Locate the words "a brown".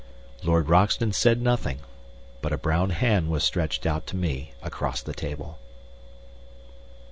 2.51-2.89